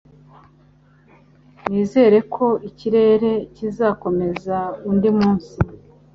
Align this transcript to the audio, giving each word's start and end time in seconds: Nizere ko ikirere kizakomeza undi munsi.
Nizere 1.71 2.17
ko 2.33 2.47
ikirere 2.69 3.31
kizakomeza 3.55 4.57
undi 4.89 5.09
munsi. 5.17 5.53